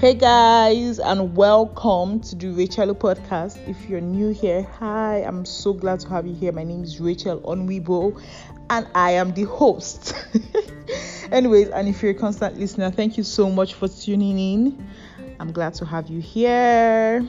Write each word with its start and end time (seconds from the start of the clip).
Hey 0.00 0.14
guys, 0.14 0.98
and 0.98 1.36
welcome 1.36 2.20
to 2.20 2.34
the 2.34 2.48
Rachel 2.48 2.94
podcast. 2.94 3.58
If 3.68 3.86
you're 3.86 4.00
new 4.00 4.30
here, 4.30 4.62
hi, 4.62 5.18
I'm 5.18 5.44
so 5.44 5.74
glad 5.74 6.00
to 6.00 6.08
have 6.08 6.26
you 6.26 6.34
here. 6.34 6.52
My 6.52 6.64
name 6.64 6.82
is 6.82 6.98
Rachel 6.98 7.38
Onwebo, 7.42 8.18
and 8.70 8.88
I 8.94 9.10
am 9.10 9.34
the 9.34 9.44
host. 9.44 10.14
Anyways, 11.30 11.68
and 11.68 11.86
if 11.86 12.02
you're 12.02 12.12
a 12.12 12.14
constant 12.14 12.58
listener, 12.58 12.90
thank 12.90 13.18
you 13.18 13.22
so 13.22 13.50
much 13.50 13.74
for 13.74 13.88
tuning 13.88 14.38
in. 14.38 14.88
I'm 15.38 15.52
glad 15.52 15.74
to 15.74 15.84
have 15.84 16.08
you 16.08 16.22
here. 16.22 17.28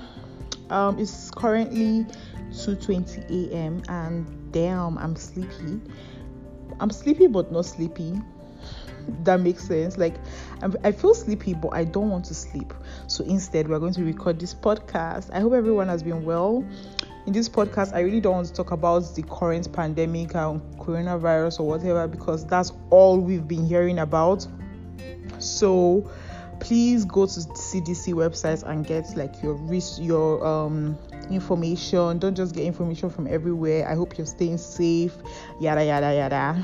Um, 0.69 0.97
it's 0.97 1.29
currently 1.31 2.05
2:20 2.51 3.51
a.m. 3.51 3.83
and 3.89 4.53
damn, 4.53 4.97
I'm 4.97 5.17
sleepy. 5.17 5.81
I'm 6.79 6.89
sleepy 6.89 7.27
but 7.27 7.51
not 7.51 7.65
sleepy 7.65 8.13
that 9.23 9.39
makes 9.39 9.63
sense. 9.63 9.97
Like 9.97 10.15
i 10.83 10.91
feel 10.91 11.15
sleepy 11.15 11.55
but 11.55 11.69
i 11.69 11.83
don't 11.83 12.09
want 12.09 12.25
to 12.25 12.33
sleep. 12.33 12.73
So 13.07 13.23
instead 13.23 13.67
we're 13.67 13.79
going 13.79 13.93
to 13.93 14.03
record 14.03 14.39
this 14.39 14.53
podcast. 14.53 15.29
I 15.33 15.39
hope 15.39 15.53
everyone 15.53 15.87
has 15.87 16.03
been 16.03 16.23
well. 16.23 16.65
In 17.27 17.33
this 17.33 17.47
podcast 17.47 17.93
i 17.93 17.99
really 17.99 18.19
don't 18.19 18.33
want 18.33 18.47
to 18.47 18.53
talk 18.53 18.71
about 18.71 19.15
the 19.15 19.23
current 19.23 19.71
pandemic 19.71 20.35
and 20.35 20.61
coronavirus 20.77 21.59
or 21.59 21.67
whatever 21.67 22.07
because 22.07 22.45
that's 22.45 22.71
all 22.89 23.19
we've 23.19 23.47
been 23.47 23.65
hearing 23.65 23.99
about. 23.99 24.47
So 25.39 26.09
please 26.59 27.05
go 27.05 27.25
to 27.25 27.39
cdc 27.39 28.13
websites 28.13 28.61
and 28.63 28.85
get 28.85 29.17
like 29.17 29.41
your 29.41 29.55
risk 29.55 29.99
your 29.99 30.45
um 30.45 30.95
information. 31.33 32.19
Don't 32.19 32.35
just 32.35 32.55
get 32.55 32.65
information 32.65 33.09
from 33.09 33.27
everywhere. 33.27 33.87
I 33.87 33.95
hope 33.95 34.17
you're 34.17 34.27
staying 34.27 34.57
safe. 34.57 35.15
Yada 35.59 35.85
yada 35.85 36.15
yada. 36.15 36.63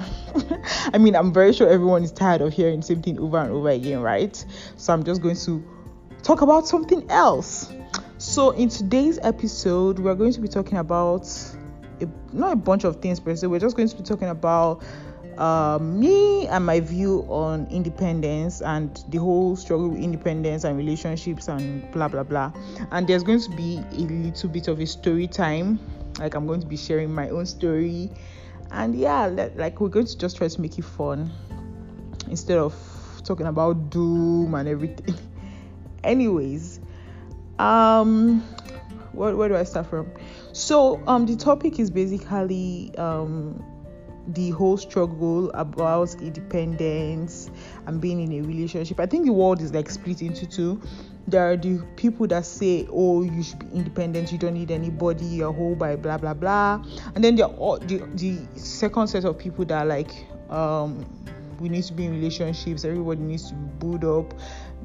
I 0.93 0.97
mean, 0.97 1.15
I'm 1.15 1.33
very 1.33 1.53
sure 1.53 1.69
everyone 1.69 2.03
is 2.03 2.11
tired 2.11 2.41
of 2.41 2.53
hearing 2.53 2.81
the 2.81 2.85
same 2.85 3.01
thing 3.01 3.19
over 3.19 3.37
and 3.37 3.51
over 3.51 3.69
again, 3.69 4.01
right? 4.01 4.43
So 4.77 4.93
I'm 4.93 5.03
just 5.03 5.21
going 5.21 5.37
to 5.37 5.63
talk 6.23 6.41
about 6.41 6.67
something 6.67 7.09
else. 7.09 7.71
So 8.17 8.51
in 8.51 8.69
today's 8.69 9.19
episode, 9.21 9.99
we're 9.99 10.15
going 10.15 10.33
to 10.33 10.41
be 10.41 10.47
talking 10.47 10.77
about 10.77 11.27
a, 12.01 12.07
not 12.33 12.53
a 12.53 12.55
bunch 12.55 12.83
of 12.83 13.01
things 13.01 13.19
per 13.19 13.35
se. 13.35 13.47
We're 13.47 13.59
just 13.59 13.75
going 13.75 13.87
to 13.89 13.95
be 13.95 14.03
talking 14.03 14.29
about 14.29 14.83
uh, 15.37 15.77
me 15.81 16.47
and 16.47 16.65
my 16.65 16.79
view 16.79 17.25
on 17.29 17.67
independence 17.69 18.61
and 18.61 19.03
the 19.09 19.17
whole 19.17 19.55
struggle 19.55 19.89
with 19.89 20.01
independence 20.01 20.63
and 20.63 20.77
relationships 20.77 21.47
and 21.47 21.89
blah 21.91 22.07
blah 22.07 22.23
blah. 22.23 22.51
And 22.91 23.07
there's 23.07 23.23
going 23.23 23.41
to 23.41 23.49
be 23.51 23.83
a 23.91 24.01
little 24.01 24.49
bit 24.49 24.67
of 24.67 24.79
a 24.79 24.87
story 24.87 25.27
time. 25.27 25.79
Like 26.19 26.33
I'm 26.33 26.47
going 26.47 26.61
to 26.61 26.67
be 26.67 26.77
sharing 26.77 27.13
my 27.13 27.29
own 27.29 27.45
story, 27.45 28.09
and 28.71 28.95
yeah, 28.95 29.27
like 29.55 29.79
we're 29.79 29.89
going 29.89 30.07
to 30.07 30.17
just 30.17 30.37
try 30.37 30.47
to 30.47 30.61
make 30.61 30.77
it 30.79 30.85
fun 30.85 31.31
instead 32.29 32.57
of 32.57 32.73
talking 33.23 33.45
about 33.45 33.89
doom 33.89 34.55
and 34.55 34.67
everything. 34.67 35.15
Anyways, 36.03 36.79
um, 37.59 38.41
where, 39.11 39.35
where 39.35 39.49
do 39.49 39.55
I 39.55 39.63
start 39.63 39.87
from? 39.87 40.11
So 40.53 41.01
um, 41.05 41.27
the 41.27 41.35
topic 41.35 41.79
is 41.79 41.91
basically 41.91 42.91
um 42.97 43.63
the 44.27 44.49
whole 44.51 44.77
struggle 44.77 45.49
about 45.51 46.13
independence 46.21 47.49
and 47.85 48.01
being 48.01 48.19
in 48.19 48.43
a 48.43 48.47
relationship. 48.47 48.99
I 48.99 49.05
think 49.05 49.25
the 49.25 49.31
world 49.33 49.61
is 49.61 49.73
like 49.73 49.89
split 49.89 50.21
into 50.21 50.45
two. 50.45 50.81
There 51.27 51.51
are 51.51 51.57
the 51.57 51.83
people 51.95 52.27
that 52.27 52.45
say, 52.45 52.87
"Oh, 52.91 53.23
you 53.23 53.43
should 53.43 53.59
be 53.59 53.77
independent. 53.77 54.31
You 54.31 54.37
don't 54.37 54.53
need 54.53 54.71
anybody. 54.71 55.25
You're 55.25 55.51
whole 55.51 55.75
by 55.75 55.95
blah 55.95 56.17
blah 56.17 56.33
blah." 56.33 56.83
And 57.15 57.23
then 57.23 57.35
there 57.35 57.47
are 57.47 57.79
the 57.79 58.07
the 58.15 58.39
second 58.57 59.07
set 59.07 59.25
of 59.25 59.37
people 59.37 59.65
that 59.65 59.83
are 59.83 59.85
like, 59.85 60.11
um, 60.49 61.05
"We 61.59 61.69
need 61.69 61.83
to 61.83 61.93
be 61.93 62.05
in 62.05 62.11
relationships. 62.11 62.85
Everybody 62.85 63.21
needs 63.21 63.49
to 63.49 63.55
booed 63.55 64.03
up." 64.05 64.33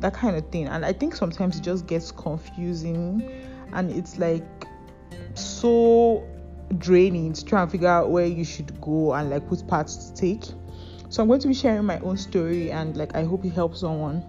That 0.00 0.14
kind 0.14 0.36
of 0.36 0.48
thing. 0.50 0.66
And 0.66 0.84
I 0.84 0.92
think 0.92 1.14
sometimes 1.14 1.56
it 1.56 1.62
just 1.62 1.86
gets 1.86 2.10
confusing, 2.10 3.22
and 3.72 3.90
it's 3.90 4.18
like 4.18 4.66
so 5.34 6.24
draining 6.78 7.33
to 7.33 7.44
try 7.44 7.62
and 7.62 7.70
figure 7.70 7.88
out 7.88 8.10
where 8.10 8.27
you 8.27 8.44
should 8.44 8.80
go 8.80 9.12
and 9.14 9.30
like 9.30 9.50
which 9.50 9.66
paths 9.66 10.10
to 10.10 10.14
take. 10.14 10.44
So 11.08 11.22
I'm 11.22 11.28
going 11.28 11.40
to 11.40 11.48
be 11.48 11.55
sharing 11.55 11.84
my 11.84 11.98
own 12.00 12.16
story 12.16 12.70
and 12.70 12.96
like 12.96 13.14
I 13.14 13.24
hope 13.24 13.44
it 13.44 13.50
helps 13.50 13.80
someone. 13.80 14.24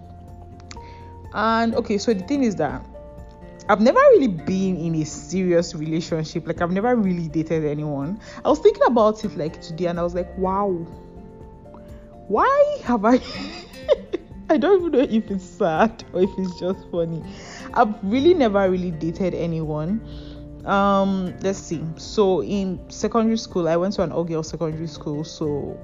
And 1.32 1.74
okay, 1.74 1.98
so 1.98 2.12
the 2.14 2.24
thing 2.24 2.44
is 2.44 2.56
that 2.56 2.84
I've 3.68 3.80
never 3.80 3.98
really 3.98 4.28
been 4.28 4.76
in 4.76 4.94
a 4.96 5.04
serious 5.04 5.74
relationship. 5.74 6.46
Like 6.46 6.60
I've 6.60 6.70
never 6.70 6.94
really 6.94 7.28
dated 7.28 7.64
anyone. 7.64 8.20
I 8.44 8.50
was 8.50 8.58
thinking 8.58 8.82
about 8.86 9.24
it 9.24 9.36
like 9.36 9.60
today 9.62 9.86
and 9.86 9.98
I 9.98 10.02
was 10.02 10.14
like, 10.14 10.36
wow. 10.36 10.68
Why 12.28 12.78
have 12.84 13.04
I 13.04 13.20
I 14.50 14.58
don't 14.58 14.80
even 14.80 14.92
know 14.92 14.98
if 14.98 15.30
it's 15.30 15.44
sad 15.44 16.04
or 16.12 16.22
if 16.22 16.30
it's 16.36 16.60
just 16.60 16.90
funny. 16.90 17.22
I've 17.72 17.94
really 18.02 18.34
never 18.34 18.68
really 18.70 18.90
dated 18.90 19.34
anyone 19.34 20.00
um 20.66 21.34
let's 21.40 21.58
see. 21.58 21.82
So 21.96 22.42
in 22.42 22.80
secondary 22.90 23.36
school 23.36 23.68
i 23.68 23.76
went 23.76 23.94
to 23.94 24.02
an 24.02 24.12
all 24.12 24.24
girls 24.24 24.48
secondary 24.48 24.86
school 24.86 25.24
so 25.24 25.78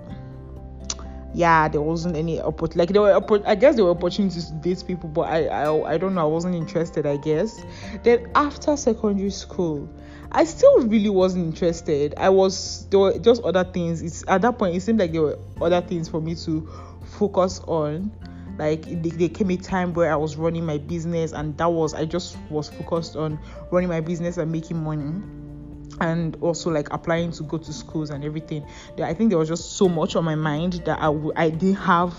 yeah 1.33 1.69
there 1.69 1.81
wasn't 1.81 2.17
any 2.17 2.41
opportunity 2.41 2.79
like 2.79 2.89
there 2.89 3.03
were 3.03 3.43
i 3.47 3.55
guess 3.55 3.77
there 3.77 3.85
were 3.85 3.93
opportunities 3.93 4.51
to 4.51 4.55
date 4.55 4.83
people 4.87 5.09
but 5.09 5.23
I, 5.23 5.47
I 5.47 5.95
i 5.95 5.99
don't 5.99 6.15
know 6.15 6.23
i 6.23 6.25
wasn't 6.25 6.57
interested 6.57 7.07
i 7.07 7.17
guess. 7.19 7.63
Then 8.03 8.31
after 8.35 8.77
secondary 8.77 9.31
school 9.31 9.89
i 10.33 10.45
still 10.45 10.87
really 10.87 11.11
wasn't 11.11 11.47
interested. 11.47 12.15
I 12.17 12.29
was 12.29 12.87
there 12.91 13.01
were 13.01 13.19
just 13.19 13.43
other 13.43 13.65
things. 13.65 14.01
It's 14.01 14.25
at 14.29 14.43
that 14.43 14.59
point 14.59 14.77
it 14.77 14.81
seemed 14.81 15.01
like 15.01 15.13
there 15.13 15.23
were 15.23 15.39
other 15.61 15.81
things 15.81 16.09
for 16.09 16.21
me 16.21 16.35
to 16.37 16.69
focus 17.05 17.61
on 17.67 18.13
like 18.61 18.85
there 19.03 19.29
came 19.29 19.51
a 19.51 19.57
time 19.57 19.93
where 19.95 20.13
i 20.13 20.17
was 20.17 20.37
running 20.37 20.65
my 20.65 20.79
business 20.79 21.33
and 21.33 21.57
that 21.57 21.69
was 21.69 21.95
i 21.95 22.05
just 22.05 22.37
was 22.51 22.69
focused 22.69 23.17
on 23.17 23.39
running 23.71 23.89
my 23.89 24.01
business 24.01 24.37
and 24.37 24.53
making 24.53 24.77
money 24.77 25.13
and 26.01 26.37
also 26.41 26.71
like 26.71 26.89
applying 26.93 27.31
to 27.31 27.43
go 27.43 27.59
to 27.59 27.73
schools 27.73 28.11
and 28.11 28.25
everything. 28.25 28.67
I 29.03 29.13
think 29.13 29.29
there 29.29 29.39
was 29.39 29.49
just 29.49 29.73
so 29.73 29.89
much 29.89 30.17
on 30.17 30.25
my 30.25 30.35
mind 30.35 30.75
that 30.87 30.99
I 30.99 31.07
w- 31.07 31.33
I 31.37 31.51
didn't 31.51 31.75
have 31.75 32.15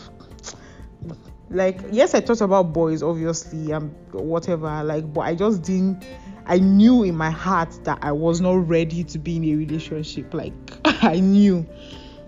like 1.49 1.81
yes 1.91 2.15
i 2.15 2.21
thought 2.21 2.39
about 2.39 2.71
boys 2.71 3.03
obviously 3.03 3.71
and 3.71 3.93
whatever 4.13 4.83
like 4.83 5.11
but 5.13 5.21
i 5.21 5.35
just 5.35 5.61
didn't 5.63 6.01
i 6.45 6.57
knew 6.57 7.03
in 7.03 7.13
my 7.13 7.29
heart 7.29 7.77
that 7.83 7.99
i 8.01 8.11
was 8.11 8.39
not 8.39 8.53
ready 8.69 9.03
to 9.03 9.19
be 9.19 9.35
in 9.35 9.43
a 9.43 9.55
relationship 9.55 10.33
like 10.33 10.53
i 11.03 11.19
knew. 11.19 11.65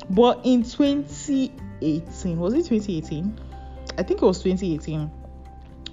But 0.09 0.41
in 0.43 0.63
2018 0.63 2.37
was 2.37 2.53
it 2.53 2.65
2018 2.65 3.39
I 3.97 4.03
think 4.03 4.21
it 4.21 4.25
was 4.25 4.41
2018. 4.41 5.11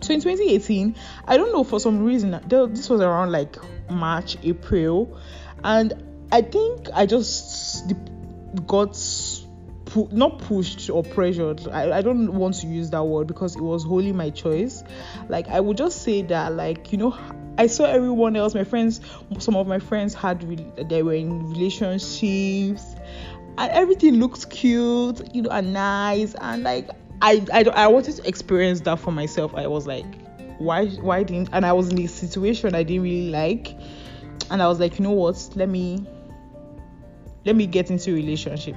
So 0.03 0.15
in 0.15 0.21
2018, 0.21 0.97
I 1.27 1.37
don't 1.37 1.53
know 1.53 1.62
for 1.62 1.78
some 1.78 2.03
reason 2.03 2.41
this 2.49 2.88
was 2.88 3.00
around 3.00 3.33
like 3.33 3.56
March, 3.91 4.37
April, 4.43 5.19
and 5.62 5.93
I 6.33 6.43
think 6.43 6.89
I 6.94 7.06
just 7.06 7.93
got 8.66 8.97
not 10.12 10.39
pushed 10.39 10.89
or 10.89 11.03
pressured. 11.03 11.66
I, 11.69 11.99
I 11.99 12.03
don't 12.03 12.33
want 12.34 12.55
to 12.56 12.66
use 12.66 12.91
that 12.91 13.05
word 13.05 13.27
because 13.27 13.56
it 13.56 13.60
was 13.60 13.84
wholly 13.84 14.12
my 14.12 14.31
choice. 14.31 14.83
Like 15.28 15.49
I 15.49 15.60
would 15.60 15.77
just 15.77 16.03
say 16.03 16.22
that 16.22 16.55
like 16.55 16.93
you 16.93 16.99
know 16.99 17.19
I 17.59 17.66
saw 17.66 17.84
everyone 17.84 18.37
else, 18.37 18.55
my 18.55 18.65
friends, 18.65 19.00
some 19.39 19.56
of 19.56 19.66
my 19.66 19.81
friends 19.81 20.15
had 20.15 20.41
they 20.89 21.03
were 21.03 21.15
in 21.15 21.50
relationships 21.50 22.94
and 23.59 23.71
everything 23.72 24.15
looked 24.15 24.49
cute, 24.49 25.34
you 25.34 25.43
know, 25.43 25.50
and 25.50 25.72
nice 25.75 26.34
and 26.34 26.62
like 26.62 26.89
I, 27.22 27.44
I 27.53 27.62
I 27.64 27.86
wanted 27.86 28.16
to 28.16 28.28
experience 28.28 28.81
that 28.82 28.98
for 28.98 29.12
myself. 29.12 29.54
I 29.54 29.66
was 29.66 29.86
like, 29.86 30.06
why 30.58 30.86
why 30.86 31.22
didn't? 31.22 31.50
And 31.53 31.66
I 31.66 31.72
was 31.72 31.88
in 31.88 31.98
a 31.98 32.06
situation 32.06 32.75
I 32.75 32.82
didn't 32.82 33.03
really 33.03 33.31
like, 33.31 33.76
and 34.50 34.62
I 34.62 34.69
was 34.69 34.81
like, 34.81 34.98
you 34.98 35.04
know 35.04 35.12
what? 35.12 35.50
Let 35.54 35.69
me 35.69 36.06
let 37.44 37.56
me 37.56 37.66
get 37.66 37.91
into 37.91 38.10
a 38.10 38.14
relationship. 38.14 38.76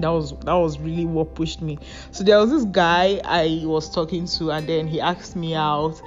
That 0.00 0.08
was 0.08 0.38
that 0.40 0.54
was 0.54 0.78
really 0.78 1.04
what 1.04 1.34
pushed 1.34 1.60
me. 1.60 1.78
So 2.12 2.24
there 2.24 2.38
was 2.38 2.50
this 2.50 2.64
guy 2.64 3.20
I 3.24 3.62
was 3.64 3.92
talking 3.92 4.26
to, 4.26 4.50
and 4.52 4.66
then 4.68 4.86
he 4.86 5.00
asked 5.00 5.36
me 5.36 5.54
out, 5.54 6.00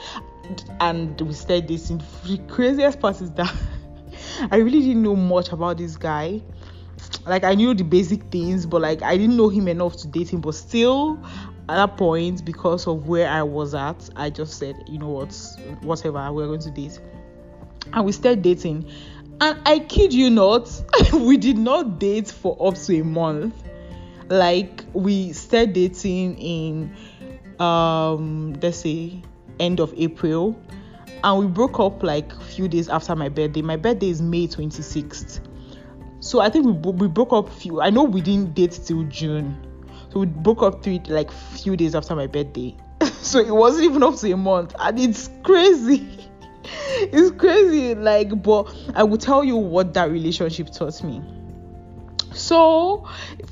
and 0.79 1.19
we 1.21 1.33
started 1.33 1.67
dating. 1.67 2.01
The 2.25 2.37
craziest 2.47 2.99
part 2.99 3.21
is 3.21 3.31
that 3.31 3.53
I 4.51 4.57
really 4.57 4.79
didn't 4.79 5.03
know 5.03 5.15
much 5.15 5.51
about 5.51 5.77
this 5.77 5.97
guy 5.97 6.41
like 7.25 7.43
I 7.43 7.55
knew 7.55 7.73
the 7.73 7.83
basic 7.83 8.23
things, 8.25 8.65
but 8.65 8.81
like 8.81 9.01
I 9.01 9.17
didn't 9.17 9.37
know 9.37 9.49
him 9.49 9.67
enough 9.67 9.95
to 9.97 10.07
date 10.07 10.29
him. 10.29 10.41
But 10.41 10.55
still, 10.55 11.19
at 11.69 11.75
that 11.75 11.97
point, 11.97 12.43
because 12.43 12.87
of 12.87 13.07
where 13.07 13.29
I 13.29 13.43
was 13.43 13.73
at, 13.73 14.09
I 14.15 14.29
just 14.29 14.57
said, 14.57 14.75
you 14.87 14.99
know 14.99 15.09
what, 15.09 15.33
whatever, 15.81 16.31
we're 16.31 16.47
going 16.47 16.59
to 16.61 16.71
date. 16.71 16.99
And 17.93 18.05
we 18.05 18.11
started 18.11 18.41
dating. 18.41 18.89
And 19.41 19.59
I 19.65 19.79
kid 19.79 20.13
you 20.13 20.29
not, 20.29 20.69
we 21.13 21.37
did 21.37 21.57
not 21.57 21.99
date 21.99 22.29
for 22.29 22.57
up 22.65 22.75
to 22.75 22.99
a 22.99 23.03
month. 23.03 23.63
Like 24.29 24.85
we 24.93 25.33
started 25.33 25.73
dating 25.73 26.37
in 26.37 26.95
um 27.59 28.53
let's 28.63 28.79
say 28.79 29.21
end 29.59 29.79
of 29.79 29.93
April 29.95 30.59
and 31.23 31.39
we 31.39 31.45
broke 31.45 31.79
up 31.79 32.01
like 32.01 32.33
a 32.33 32.39
few 32.39 32.67
days 32.67 32.89
after 32.89 33.15
my 33.15 33.29
birthday. 33.29 33.61
My 33.61 33.75
birthday 33.75 34.09
is 34.09 34.21
May 34.21 34.47
26th 34.47 35.39
so 36.33 36.39
I 36.39 36.49
think 36.49 36.65
we, 36.65 36.91
we 36.93 37.07
broke 37.07 37.31
up 37.31 37.47
few. 37.47 37.79
I 37.79 37.91
know 37.91 38.05
we 38.05 38.19
didn't 38.19 38.55
date 38.55 38.71
till 38.83 39.03
June, 39.03 39.55
so 40.11 40.21
we 40.21 40.25
broke 40.25 40.63
up 40.63 40.83
three 40.83 40.99
like 41.07 41.31
few 41.31 41.77
days 41.77 41.93
after 41.93 42.15
my 42.15 42.25
birthday. 42.25 42.75
so 43.03 43.37
it 43.37 43.53
wasn't 43.53 43.83
even 43.83 44.01
up 44.01 44.15
to 44.15 44.31
a 44.31 44.35
month, 44.35 44.73
and 44.79 44.99
it's 44.99 45.29
crazy. 45.43 46.07
it's 46.63 47.29
crazy, 47.39 47.93
like, 47.93 48.41
but 48.41 48.63
I 48.95 49.03
will 49.03 49.19
tell 49.19 49.43
you 49.43 49.57
what 49.57 49.93
that 49.93 50.09
relationship 50.09 50.71
taught 50.71 51.03
me. 51.03 51.21
So, 52.33 53.07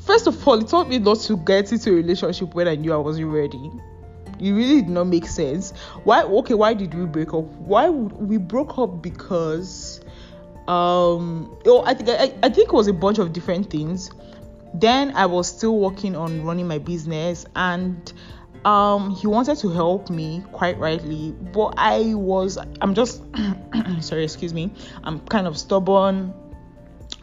first 0.07 0.25
of 0.25 0.47
all, 0.47 0.59
it 0.59 0.67
taught 0.67 0.89
me 0.89 0.97
not 0.97 1.19
to 1.19 1.37
get 1.37 1.71
into 1.71 1.91
a 1.91 1.93
relationship 1.93 2.55
when 2.55 2.67
I 2.67 2.73
knew 2.73 2.93
I 2.93 2.97
wasn't 2.97 3.27
ready. 3.27 3.69
It 4.39 4.53
really 4.53 4.81
did 4.81 4.89
not 4.89 5.03
make 5.03 5.27
sense. 5.27 5.71
Why? 6.03 6.23
Okay, 6.23 6.55
why 6.55 6.73
did 6.73 6.95
we 6.95 7.05
break 7.05 7.31
up? 7.31 7.43
Why 7.43 7.89
would 7.89 8.13
we 8.13 8.37
broke 8.37 8.79
up 8.79 9.03
because 9.03 9.90
um 10.71 11.57
oh 11.65 11.83
I 11.85 11.93
think 11.93 12.09
I, 12.09 12.33
I 12.43 12.49
think 12.49 12.69
it 12.69 12.73
was 12.73 12.87
a 12.87 12.93
bunch 12.93 13.19
of 13.19 13.33
different 13.33 13.69
things. 13.69 14.09
Then 14.73 15.11
I 15.17 15.25
was 15.25 15.49
still 15.49 15.77
working 15.77 16.15
on 16.15 16.45
running 16.45 16.65
my 16.65 16.77
business 16.77 17.45
and 17.57 18.13
um 18.63 19.13
he 19.15 19.27
wanted 19.27 19.57
to 19.57 19.69
help 19.69 20.09
me 20.09 20.43
quite 20.51 20.77
rightly 20.77 21.31
but 21.31 21.73
i 21.77 22.13
was 22.13 22.59
i'm 22.79 22.93
just 22.93 23.23
sorry 24.01 24.23
excuse 24.23 24.53
me 24.53 24.71
i'm 25.03 25.19
kind 25.21 25.47
of 25.47 25.57
stubborn 25.57 26.31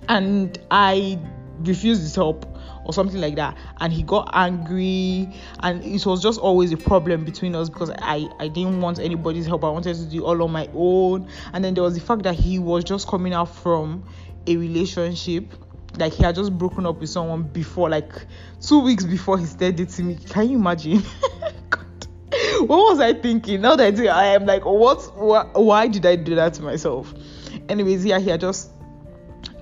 and 0.08 0.58
i 0.72 1.16
refused 1.60 2.02
his 2.02 2.16
help 2.16 2.57
or 2.88 2.94
something 2.94 3.20
like 3.20 3.36
that. 3.36 3.56
And 3.80 3.92
he 3.92 4.02
got 4.02 4.30
angry 4.32 5.28
and 5.60 5.84
it 5.84 6.04
was 6.04 6.20
just 6.20 6.40
always 6.40 6.72
a 6.72 6.76
problem 6.76 7.24
between 7.24 7.54
us 7.54 7.68
because 7.68 7.90
i 7.98 8.26
i 8.40 8.48
didn't 8.48 8.80
want 8.80 8.98
anybody's 8.98 9.46
help. 9.46 9.62
I 9.62 9.68
wanted 9.68 9.94
to 9.94 10.06
do 10.06 10.24
all 10.24 10.42
on 10.42 10.50
my 10.50 10.68
own. 10.74 11.28
And 11.52 11.62
then 11.62 11.74
there 11.74 11.84
was 11.84 11.94
the 11.94 12.00
fact 12.00 12.22
that 12.22 12.34
he 12.34 12.58
was 12.58 12.82
just 12.82 13.06
coming 13.06 13.34
out 13.34 13.54
from 13.54 14.04
a 14.46 14.56
relationship 14.56 15.52
like 15.98 16.12
he 16.12 16.22
had 16.22 16.34
just 16.34 16.56
broken 16.56 16.86
up 16.86 17.00
with 17.00 17.10
someone 17.10 17.42
before 17.42 17.88
like 17.88 18.12
two 18.60 18.80
weeks 18.80 19.04
before 19.04 19.38
he 19.38 19.44
started 19.46 19.76
dating 19.76 20.08
me. 20.08 20.16
Can 20.16 20.50
you 20.50 20.58
imagine? 20.58 21.02
What 22.60 22.68
was 22.68 23.00
i 23.00 23.14
thinking? 23.14 23.60
Now 23.60 23.76
that 23.76 23.98
i 23.98 24.06
I 24.06 24.24
am 24.26 24.44
like 24.44 24.64
what 24.64 25.00
wh- 25.02 25.56
why 25.56 25.86
did 25.86 26.04
i 26.04 26.16
do 26.16 26.34
that 26.34 26.54
to 26.54 26.62
myself? 26.62 27.14
Anyways 27.68 28.04
yeah 28.04 28.18
he 28.18 28.30
had 28.30 28.40
just 28.40 28.70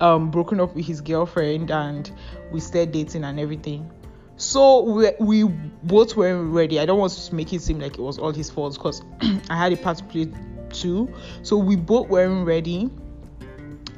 um 0.01 0.31
broken 0.31 0.59
up 0.59 0.75
with 0.75 0.85
his 0.85 1.01
girlfriend 1.01 1.71
and 1.71 2.11
we 2.51 2.59
started 2.59 2.91
dating 2.91 3.23
and 3.23 3.39
everything. 3.39 3.91
So 4.37 4.83
we, 4.83 5.11
we 5.19 5.43
both 5.83 6.15
weren't 6.15 6.53
ready. 6.53 6.79
I 6.79 6.85
don't 6.85 6.99
want 6.99 7.13
to 7.13 7.35
make 7.35 7.53
it 7.53 7.61
seem 7.61 7.79
like 7.79 7.93
it 7.97 8.01
was 8.01 8.19
all 8.19 8.31
his 8.31 8.49
fault 8.49 8.75
because 8.75 9.01
i 9.49 9.57
had 9.57 9.73
a 9.73 9.77
part 9.77 9.97
to 9.97 10.03
play 10.03 10.31
too. 10.69 11.11
So 11.41 11.57
we 11.57 11.75
both 11.75 12.07
weren't 12.07 12.45
ready. 12.45 12.89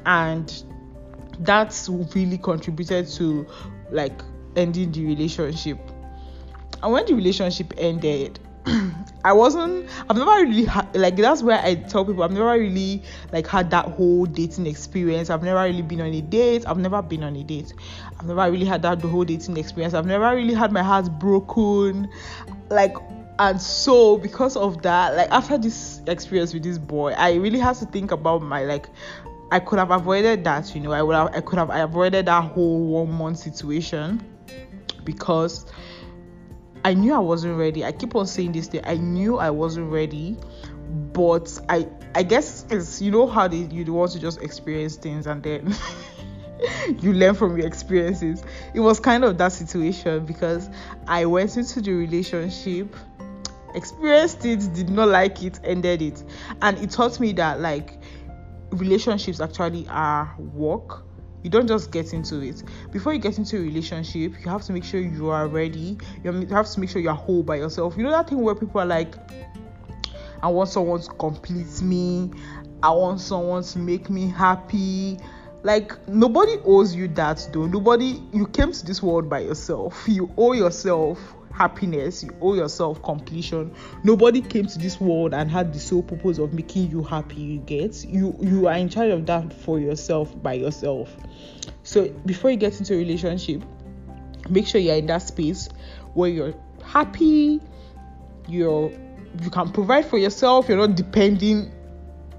And 0.05 0.63
that's 1.39 1.89
really 1.89 2.37
contributed 2.37 3.07
to 3.09 3.45
like 3.91 4.21
ending 4.55 4.91
the 4.91 5.05
relationship. 5.05 5.77
And 6.81 6.93
when 6.93 7.05
the 7.05 7.13
relationship 7.13 7.73
ended 7.77 8.39
I 9.25 9.33
wasn't 9.33 9.89
I've 10.09 10.17
never 10.17 10.31
really 10.31 10.65
had 10.65 10.95
like 10.95 11.15
that's 11.15 11.43
where 11.43 11.59
I 11.59 11.75
tell 11.75 12.05
people 12.05 12.23
I've 12.23 12.31
never 12.31 12.51
really 12.51 13.03
like 13.31 13.47
had 13.47 13.69
that 13.71 13.85
whole 13.85 14.25
dating 14.25 14.67
experience. 14.67 15.29
I've 15.29 15.43
never 15.43 15.61
really 15.61 15.81
been 15.81 16.01
on 16.01 16.13
a 16.13 16.21
date. 16.21 16.65
I've 16.67 16.77
never 16.77 17.01
been 17.01 17.23
on 17.23 17.35
a 17.35 17.43
date. 17.43 17.73
I've 18.19 18.25
never 18.25 18.51
really 18.51 18.65
had 18.65 18.81
that 18.83 18.99
the 18.99 19.07
whole 19.07 19.25
dating 19.25 19.57
experience. 19.57 19.93
I've 19.93 20.05
never 20.05 20.35
really 20.35 20.53
had 20.53 20.71
my 20.71 20.83
heart 20.83 21.09
broken. 21.19 22.09
Like 22.69 22.95
and 23.39 23.61
so 23.61 24.17
because 24.17 24.57
of 24.57 24.81
that, 24.81 25.15
like 25.15 25.31
after 25.31 25.57
this 25.57 26.01
experience 26.07 26.53
with 26.53 26.63
this 26.63 26.77
boy, 26.77 27.13
I 27.13 27.35
really 27.35 27.59
had 27.59 27.77
to 27.77 27.85
think 27.85 28.11
about 28.11 28.41
my 28.41 28.63
like 28.65 28.89
I 29.51 29.59
could 29.59 29.79
have 29.79 29.91
avoided 29.91 30.43
that, 30.43 30.75
you 30.75 30.81
know. 30.81 30.91
I 30.91 31.01
would 31.01 31.15
have 31.15 31.33
I 31.33 31.41
could 31.41 31.57
have 31.57 31.69
avoided 31.69 32.25
that 32.25 32.43
whole 32.43 32.85
one 32.85 33.11
month 33.11 33.39
situation 33.39 34.21
because 35.03 35.65
I 36.83 36.93
knew 36.93 37.13
I 37.13 37.19
wasn't 37.19 37.57
ready. 37.57 37.83
I 37.83 37.91
keep 37.91 38.15
on 38.15 38.25
saying 38.25 38.53
this 38.53 38.67
thing. 38.67 38.81
I 38.85 38.95
knew 38.95 39.37
I 39.37 39.49
wasn't 39.49 39.91
ready, 39.91 40.37
but 41.13 41.59
I 41.67 41.87
I 42.15 42.23
guess 42.23 42.65
it's 42.69 43.01
you 43.01 43.11
know 43.11 43.27
how 43.27 43.47
they 43.47 43.57
you 43.57 43.93
want 43.93 44.11
to 44.13 44.19
just 44.19 44.41
experience 44.41 44.95
things 44.95 45.27
and 45.27 45.43
then 45.43 45.75
you 47.01 47.13
learn 47.13 47.35
from 47.35 47.57
your 47.57 47.67
experiences. 47.67 48.43
It 48.73 48.79
was 48.79 48.99
kind 48.99 49.23
of 49.23 49.37
that 49.37 49.51
situation 49.51 50.25
because 50.25 50.69
I 51.07 51.25
went 51.25 51.57
into 51.57 51.81
the 51.81 51.91
relationship, 51.91 52.95
experienced 53.75 54.45
it, 54.45 54.73
did 54.73 54.89
not 54.89 55.09
like 55.09 55.43
it, 55.43 55.59
ended 55.63 56.01
it, 56.01 56.23
and 56.61 56.77
it 56.77 56.91
taught 56.91 57.19
me 57.19 57.33
that 57.33 57.59
like 57.59 58.01
relationships 58.71 59.41
actually 59.41 59.87
are 59.89 60.33
work 60.37 61.03
you 61.43 61.49
don't 61.49 61.67
just 61.67 61.91
get 61.91 62.13
into 62.13 62.41
it. 62.41 62.63
Before 62.91 63.13
you 63.13 63.19
get 63.19 63.37
into 63.37 63.57
a 63.57 63.61
relationship 63.61 64.33
you 64.43 64.49
have 64.49 64.63
to 64.63 64.73
make 64.73 64.83
sure 64.83 64.99
you 64.99 65.29
are 65.29 65.47
ready. 65.47 65.97
You 66.23 66.31
have 66.47 66.69
to 66.69 66.79
make 66.79 66.89
sure 66.89 67.01
you're 67.01 67.13
whole 67.13 67.43
by 67.43 67.57
yourself. 67.57 67.95
You 67.97 68.03
know 68.03 68.11
that 68.11 68.29
thing 68.29 68.41
where 68.41 68.55
people 68.55 68.81
are 68.81 68.85
like 68.85 69.15
i 70.41 70.47
want 70.47 70.69
someone 70.69 71.01
to 71.01 71.09
complete 71.11 71.81
me. 71.81 72.31
I 72.81 72.91
want 72.91 73.19
someone 73.19 73.63
to 73.63 73.79
make 73.79 74.09
me 74.09 74.29
happy. 74.29 75.19
Like 75.63 76.07
nobody 76.07 76.55
owes 76.63 76.95
you 76.95 77.09
that 77.09 77.49
though. 77.51 77.67
Nobody 77.67 78.21
you 78.31 78.47
came 78.47 78.71
to 78.71 78.85
this 78.85 79.03
world 79.03 79.29
by 79.29 79.39
yourself. 79.39 80.05
You 80.07 80.31
owe 80.37 80.53
yourself 80.53 81.35
happiness 81.53 82.23
you 82.23 82.35
owe 82.41 82.53
yourself 82.53 83.01
completion. 83.03 83.73
Nobody 84.03 84.41
came 84.41 84.65
to 84.67 84.79
this 84.79 84.99
world 84.99 85.33
and 85.33 85.49
had 85.49 85.73
the 85.73 85.79
sole 85.79 86.03
purpose 86.03 86.37
of 86.37 86.53
making 86.53 86.89
you 86.91 87.03
happy 87.03 87.41
you 87.41 87.59
get? 87.59 88.03
You 88.05 88.35
you 88.39 88.67
are 88.67 88.75
in 88.75 88.89
charge 88.89 89.11
of 89.11 89.25
that 89.25 89.51
for 89.53 89.79
yourself 89.79 90.41
by 90.41 90.53
yourself. 90.53 91.15
So 91.83 92.09
before 92.25 92.51
you 92.51 92.57
get 92.57 92.79
into 92.79 92.93
a 92.93 92.97
relationship 92.97 93.63
make 94.49 94.67
sure 94.67 94.81
you're 94.81 94.95
in 94.95 95.05
that 95.07 95.21
space 95.21 95.69
where 96.13 96.29
you're 96.29 96.53
happy 96.83 97.61
you're 98.47 98.91
you 99.41 99.49
can 99.51 99.71
provide 99.71 100.05
for 100.05 100.17
yourself 100.17 100.67
you're 100.67 100.77
not 100.77 100.95
depending 100.95 101.71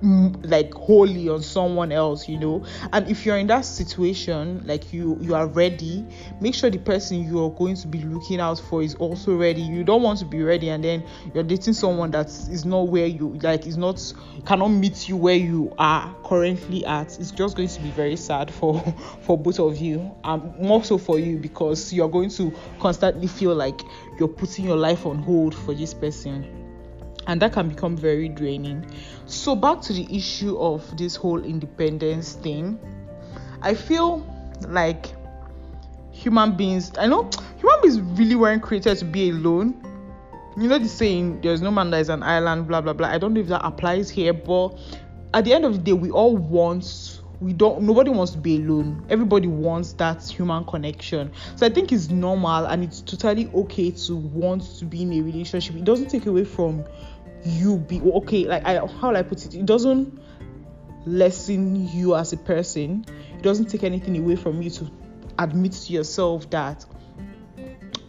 like 0.02 0.73
wholly 0.73 1.29
on 1.29 1.43
someone 1.43 1.93
else 1.93 2.29
you 2.29 2.38
know? 2.38 2.64
And 2.93 3.08
if 3.08 3.26
you're 3.26 3.37
in 3.37 3.47
that 3.49 3.64
situation 3.64 4.62
like 4.64 4.93
you 4.93 5.19
you 5.20 5.35
are 5.35 5.47
ready 5.47 6.06
make 6.41 6.55
sure 6.55 6.70
the 6.70 6.79
person 6.79 7.25
you're 7.25 7.50
going 7.50 7.76
to 7.76 7.88
be 7.88 8.02
looking 8.02 8.41
out 8.41 8.58
for 8.58 8.82
is 8.82 8.94
also 8.94 9.37
ready. 9.37 9.61
You 9.61 9.85
don't 9.85 10.02
want 10.02 10.19
to 10.20 10.25
be 10.25 10.43
ready 10.43 10.70
and 10.70 10.82
then 10.82 11.05
you're 11.35 11.44
dating 11.44 11.75
someone 11.75 12.11
that 12.12 12.26
is 12.26 12.64
not 12.64 12.88
where 12.88 13.06
you 13.06 13.38
like 13.43 13.67
is 13.67 13.76
not 13.76 14.00
cannot 14.47 14.69
meet 14.69 15.08
you 15.08 15.17
where 15.17 15.37
you 15.37 15.73
are 15.79 16.14
currently 16.25 16.85
at. 16.87 17.19
It's 17.19 17.31
just 17.31 17.56
going 17.56 17.69
to 17.69 17.81
be 17.81 17.91
very 17.91 18.17
sad 18.17 18.50
for 18.50 18.81
for 19.23 19.37
both 19.37 19.58
of 19.58 19.79
you 19.79 20.11
and 20.25 20.58
more 20.58 20.82
so 20.85 20.99
for 20.99 21.19
you 21.19 21.37
because 21.37 21.93
you're 21.93 22.08
going 22.08 22.31
to 22.31 22.52
constantly 22.79 23.26
feel 23.26 23.55
like 23.55 23.81
you're 24.19 24.29
putting 24.29 24.64
your 24.64 24.76
life 24.76 25.06
on 25.06 25.19
hold 25.19 25.55
for 25.55 25.75
this 25.75 25.94
person 25.94 26.60
and 27.27 27.41
that 27.43 27.53
can 27.53 27.69
become 27.69 27.97
very 27.97 28.29
draining. 28.29 28.87
So, 29.27 29.55
back 29.55 29.81
to 29.83 29.93
the 29.93 30.07
issue 30.15 30.59
of 30.59 30.97
this 30.97 31.17
whole 31.17 31.43
independence 31.45 32.35
thing, 32.35 32.79
I 33.62 33.75
feel 33.75 34.27
like 34.69 35.07
human 36.12 36.57
beings, 36.57 36.93
I 36.99 37.07
know 37.07 37.29
human 37.59 37.81
beings 37.83 38.00
really 38.19 38.35
weren't 38.35 38.62
created 38.62 38.99
to 38.99 39.05
be 39.05 39.31
alone. 39.31 39.87
You 40.57 40.69
know, 40.69 40.79
the 40.79 40.89
saying, 40.89 41.41
there's 41.43 41.62
no 41.62 41.71
man 41.71 41.91
that 41.91 42.00
is 42.00 42.09
an 42.09 42.23
island, 42.23 42.69
blah 42.69 42.81
blah 42.81 42.93
blah. 42.93 43.09
I 43.09 43.19
don't 43.19 43.35
know 43.35 43.41
if 43.41 43.49
that 43.49 43.65
applies 43.65 44.11
here, 44.11 44.33
but 44.33 44.77
at 45.33 45.45
the 45.45 45.55
end 45.55 45.65
of 45.65 45.73
the 45.73 45.79
day, 45.79 45.93
we 45.93 46.11
all 46.11 46.37
want 46.37 47.20
we 47.40 47.52
don't 47.54 47.82
nobody 47.82 48.11
wants 48.11 48.32
to 48.32 48.38
be 48.38 48.56
alone. 48.56 49.04
Everybody 49.09 49.49
wants 49.49 49.94
that 49.94 50.23
human 50.28 50.64
connection. 50.64 51.32
So 51.56 51.66
i 51.66 51.70
think 51.70 51.92
it's 51.92 52.11
normal 52.11 52.66
and 52.66 52.85
it's 52.85 53.00
totally 53.00 53.50
okay 53.54 53.90
to 53.90 54.16
want 54.16 54.62
to 54.78 54.85
be 54.85 55.02
in 55.02 55.12
a 55.12 55.20
relationship. 55.23 55.76
It 55.76 55.85
doesn't 55.85 56.09
take 56.09 56.26
away 56.26 56.44
from 56.44 56.85
you 57.44 57.78
be 57.78 58.00
okay 58.02 58.44
like 58.44 58.64
I, 58.66 58.87
how 58.87 59.14
i 59.14 59.23
put 59.23 59.47
it? 59.47 59.54
It 59.54 59.64
doesn't 59.64 60.20
lessen 61.06 61.88
you 61.88 62.14
as 62.14 62.32
a 62.32 62.37
person. 62.37 63.06
It 63.35 63.42
doesn't 63.42 63.66
take 63.66 63.85
anything 63.85 64.18
away 64.18 64.37
from 64.37 64.61
you 64.61 64.68
to 64.70 64.90
admit 65.38 65.73
to 65.73 65.92
yourself 65.92 66.50
that 66.50 66.85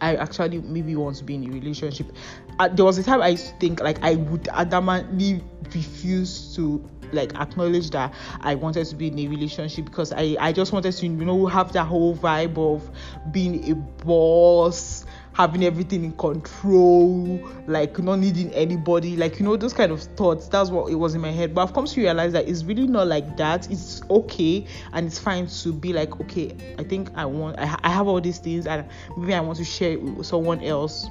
I 0.02 0.16
actually 0.16 0.60
maybe 0.60 0.96
want 0.96 1.16
to 1.18 1.24
be 1.24 1.36
in 1.36 1.44
a 1.44 1.52
relationship. 1.52 2.12
Uh, 2.58 2.66
there 2.68 2.84
was 2.84 2.98
a 2.98 3.04
time 3.04 3.22
I 3.22 3.28
used 3.28 3.46
to 3.50 3.54
think 3.58 3.80
like 3.80 4.02
I 4.02 4.16
would 4.16 4.44
adamantly 4.44 5.42
refuse 5.72 6.54
to 6.56 6.84
like 7.12 7.34
acknowledge 7.36 7.90
that 7.90 8.12
I 8.40 8.56
wanted 8.56 8.86
to 8.86 8.96
be 8.96 9.06
in 9.08 9.18
a 9.18 9.28
relationship 9.28 9.84
because 9.84 10.12
I 10.12 10.36
I 10.40 10.52
just 10.52 10.72
wanted 10.72 10.92
to 10.92 11.06
you 11.06 11.12
know 11.24 11.46
have 11.46 11.72
that 11.74 11.84
whole 11.84 12.16
vibe 12.16 12.58
of 12.58 12.90
being 13.32 13.70
a 13.70 13.74
boss 13.76 15.01
having 15.34 15.64
everything 15.64 16.04
in 16.04 16.12
control, 16.12 17.40
like 17.66 17.98
not 17.98 18.18
needing 18.18 18.52
anybody, 18.52 19.16
like 19.16 19.38
you 19.38 19.44
know, 19.44 19.56
those 19.56 19.72
kind 19.72 19.92
of 19.92 20.02
thoughts. 20.02 20.48
That's 20.48 20.70
what 20.70 20.90
it 20.92 20.94
was 20.94 21.14
in 21.14 21.20
my 21.20 21.30
head. 21.30 21.54
But 21.54 21.62
I've 21.62 21.74
come 21.74 21.86
to 21.86 22.00
realize 22.00 22.32
that 22.32 22.48
it's 22.48 22.64
really 22.64 22.86
not 22.86 23.06
like 23.06 23.36
that. 23.36 23.70
It's 23.70 24.02
okay 24.10 24.66
and 24.92 25.06
it's 25.06 25.18
fine 25.18 25.46
to 25.46 25.72
be 25.72 25.92
like, 25.92 26.20
okay, 26.20 26.54
I 26.78 26.84
think 26.84 27.10
I 27.14 27.24
want, 27.24 27.58
I, 27.58 27.78
I 27.82 27.88
have 27.90 28.08
all 28.08 28.20
these 28.20 28.38
things 28.38 28.66
and 28.66 28.86
maybe 29.16 29.34
I 29.34 29.40
want 29.40 29.58
to 29.58 29.64
share 29.64 29.92
it 29.92 30.02
with 30.02 30.26
someone 30.26 30.62
else. 30.62 31.08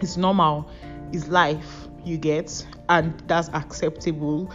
It's 0.00 0.16
normal, 0.16 0.68
it's 1.12 1.28
life, 1.28 1.88
you 2.04 2.16
get, 2.16 2.64
and 2.88 3.18
that's 3.26 3.48
acceptable 3.50 4.50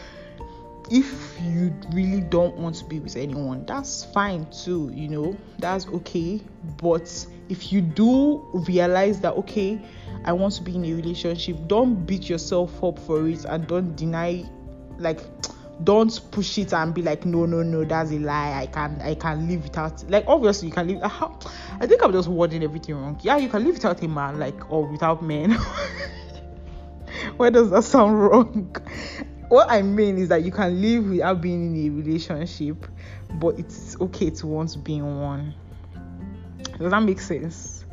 if 0.90 1.38
you 1.42 1.74
really 1.92 2.22
don't 2.22 2.56
want 2.56 2.76
to 2.76 2.86
be 2.86 3.00
with 3.00 3.16
anyone, 3.18 3.66
that's 3.66 4.06
fine 4.06 4.48
too, 4.52 4.92
you 4.94 5.10
know, 5.10 5.38
that's 5.60 5.88
okay. 5.88 6.42
But 6.82 7.26
if 7.50 7.72
you 7.72 7.82
do 7.82 8.46
realize 8.68 9.20
that 9.22 9.34
okay 9.34 9.80
i 10.26 10.32
want 10.32 10.54
to 10.54 10.62
be 10.62 10.76
in 10.76 10.86
a 10.86 10.94
relationship 10.94 11.56
don't 11.68 12.06
beat 12.06 12.30
yourself 12.30 12.84
up 12.84 12.98
for 13.00 13.28
it 13.28 13.46
and 13.46 13.68
don't 13.68 13.96
deny 13.96 14.44
like 15.00 15.22
don't 15.84 16.22
push 16.32 16.58
it 16.58 16.74
and 16.74 16.94
be 16.94 17.02
like 17.02 17.26
no 17.26 17.46
no 17.46 17.62
no 17.62 17.84
that's 17.84 18.12
a 18.12 18.20
lie. 18.20 18.62
I 18.62 18.66
can 18.66 19.00
i 19.02 19.14
can 19.14 19.48
live 19.48 19.64
without 19.64 20.10
like 20.10 20.26
obviously 20.28 20.70
you 20.70 20.74
can 20.74 20.88
live 20.88 21.04
uh, 21.04 21.08
how, 21.08 21.38
i 21.80 21.86
think 21.86 22.04
i'm 22.04 22.12
just 22.12 22.28
wording 22.28 22.64
everything 22.64 22.96
wrong. 22.96 23.20
Yeah 23.22 23.38
you 23.38 23.50
can 23.50 23.64
live 23.64 23.76
without 23.76 24.02
a 24.02 24.08
man 24.08 24.40
like 24.40 24.72
or 24.72 24.88
without 24.88 25.24
men. 25.24 25.52
Why 27.38 27.50
does 27.50 27.70
that 27.72 27.84
sound 27.84 28.22
wrong? 28.22 28.76
What 29.50 29.70
i 29.70 29.82
mean 29.82 30.18
is 30.18 30.30
that 30.30 30.44
you 30.44 30.52
can 30.52 30.82
live 30.82 31.10
without 31.10 31.42
being 31.42 31.76
in 31.76 31.86
a 31.86 31.90
relationship 31.96 32.88
but 33.34 33.60
it's 33.60 34.00
okay 34.02 34.30
to 34.32 34.48
want 34.48 34.70
to 34.72 34.80
be 34.80 34.96
in 34.96 35.22
one 35.22 35.54
does 36.80 36.92
that 36.92 37.04
make 37.04 37.20
sense? 37.20 37.86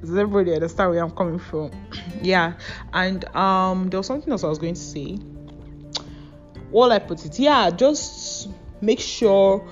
Does 0.00 0.16
everybody 0.16 0.54
understand 0.54 0.90
where 0.90 1.02
i'm 1.02 1.10
coming 1.10 1.38
from? 1.38 1.70
Yeah 2.22 2.54
and 2.92 3.24
um 3.36 3.88
there 3.88 3.98
was 3.98 4.06
something 4.06 4.30
else 4.30 4.44
i 4.44 4.48
was 4.48 4.58
going 4.58 4.74
to 4.74 4.80
say. 4.80 5.18
Well 6.70 6.90
I 6.90 6.98
put 6.98 7.24
it, 7.26 7.38
yeah, 7.38 7.70
just 7.70 8.48
make 8.80 8.98
sure 8.98 9.66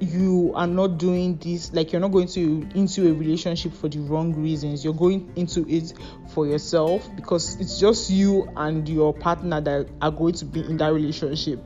you 0.00 0.50
are 0.54 0.66
not 0.66 0.96
doing 0.96 1.36
this 1.36 1.74
like 1.74 1.92
you're 1.92 2.00
not 2.00 2.10
going 2.10 2.26
to 2.26 2.66
into 2.74 3.10
a 3.10 3.12
relationship 3.12 3.72
for 3.74 3.88
the 3.88 3.98
wrong 3.98 4.32
reasons. 4.32 4.82
You're 4.82 4.94
going 4.94 5.30
into 5.36 5.68
it 5.68 5.92
for 6.32 6.46
yourself 6.46 7.08
because 7.16 7.60
it's 7.60 7.78
just 7.78 8.08
you 8.10 8.50
and 8.56 8.88
your 8.88 9.12
partner 9.12 9.60
that 9.60 9.88
are 10.00 10.10
going 10.10 10.32
to 10.34 10.46
be 10.46 10.60
in 10.60 10.78
that 10.78 10.92
relationship 10.94 11.62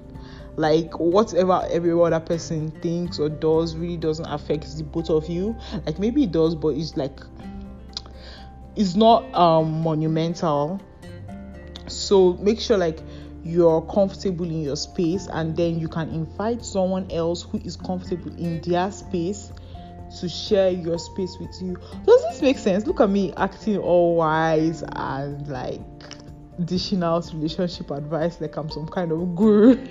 like 0.56 0.98
whatever 0.98 1.66
every 1.70 1.92
other 1.92 2.20
person 2.20 2.70
thinks 2.80 3.18
or 3.18 3.28
does 3.28 3.74
really 3.76 3.96
doesn't 3.96 4.26
affect 4.26 4.76
the 4.76 4.84
both 4.84 5.10
of 5.10 5.28
you 5.28 5.56
like 5.86 5.98
maybe 5.98 6.24
it 6.24 6.32
does 6.32 6.54
but 6.54 6.68
it's 6.68 6.96
like 6.96 7.18
it's 8.76 8.94
not 8.94 9.22
um 9.34 9.82
monumental 9.82 10.80
so 11.86 12.34
make 12.34 12.60
sure 12.60 12.76
like 12.76 13.00
you're 13.44 13.82
comfortable 13.82 14.46
in 14.46 14.62
your 14.62 14.76
space 14.76 15.28
and 15.32 15.56
then 15.56 15.78
you 15.78 15.88
can 15.88 16.08
invite 16.10 16.64
someone 16.64 17.10
else 17.10 17.42
who 17.42 17.58
is 17.58 17.76
comfortable 17.76 18.34
in 18.36 18.60
their 18.62 18.90
space 18.90 19.52
to 20.20 20.28
share 20.28 20.70
your 20.70 20.98
space 20.98 21.36
with 21.38 21.50
you. 21.60 21.76
Does 22.06 22.22
this 22.22 22.42
make 22.42 22.58
sense? 22.58 22.86
Look 22.86 23.00
at 23.00 23.10
me 23.10 23.32
acting 23.36 23.78
all 23.78 24.16
wise 24.16 24.82
and 24.82 25.46
like 25.48 25.80
dishing 26.64 27.02
out 27.02 27.30
relationship 27.34 27.90
advice 27.90 28.40
like 28.40 28.56
I'm 28.56 28.70
some 28.70 28.86
kind 28.86 29.12
of 29.12 29.34
guru. 29.34 29.76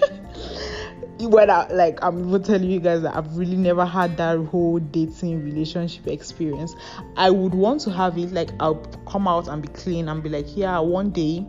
when 1.19 1.49
I 1.49 1.67
like 1.67 1.99
I'm 2.01 2.27
even 2.27 2.43
telling 2.43 2.69
you 2.69 2.79
guys 2.79 3.01
that 3.03 3.15
I've 3.15 3.37
really 3.37 3.55
never 3.55 3.85
had 3.85 4.17
that 4.17 4.37
whole 4.45 4.79
dating 4.79 5.43
relationship 5.43 6.07
experience. 6.07 6.75
I 7.17 7.29
would 7.29 7.53
want 7.53 7.81
to 7.81 7.91
have 7.91 8.17
it 8.17 8.31
like 8.31 8.49
I'll 8.59 8.83
come 9.07 9.27
out 9.27 9.47
and 9.47 9.61
be 9.61 9.67
clean 9.69 10.09
and 10.09 10.23
be 10.23 10.29
like, 10.29 10.55
yeah, 10.55 10.79
one 10.79 11.11
day 11.11 11.45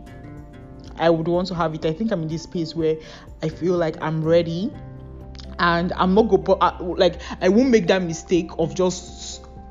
I 0.97 1.09
would 1.09 1.27
want 1.27 1.47
to 1.49 1.55
have 1.55 1.73
it. 1.73 1.85
I 1.85 1.93
think 1.93 2.11
I'm 2.11 2.23
in 2.23 2.27
this 2.27 2.43
space 2.43 2.75
where 2.75 2.97
I 3.41 3.49
feel 3.49 3.75
like 3.75 4.01
I'm 4.01 4.23
ready 4.23 4.71
and 5.59 5.93
I'm 5.93 6.13
not 6.13 6.23
go 6.23 6.53
uh, 6.53 6.77
like 6.81 7.21
I 7.41 7.49
won't 7.49 7.69
make 7.69 7.87
that 7.87 8.01
mistake 8.01 8.49
of 8.59 8.75
just 8.75 9.14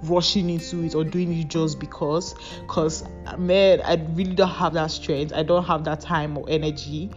rushing 0.09 0.51
into 0.51 0.83
it 0.83 0.95
or 0.95 1.05
doing 1.05 1.33
it 1.39 1.49
just 1.49 1.81
because 1.81 2.35
because 2.61 3.05
man 3.39 3.81
I 3.83 3.95
really 4.15 4.35
don't 4.35 4.49
have 4.49 4.75
that 4.75 4.89
strength. 4.89 5.33
I 5.35 5.43
don't 5.43 5.65
have 5.65 5.85
that 5.85 6.01
time 6.01 6.37
or 6.37 6.45
energy. 6.49 7.11